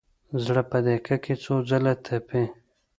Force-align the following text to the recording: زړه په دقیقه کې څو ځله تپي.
زړه 0.43 0.61
په 0.71 0.77
دقیقه 0.85 1.15
کې 1.23 1.33
څو 1.43 1.55
ځله 1.69 1.93
تپي. 2.05 2.43